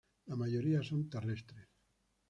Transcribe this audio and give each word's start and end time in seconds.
La 0.25 0.35
mayoría 0.35 0.81
son 0.81 1.07
terrestres. 1.07 1.67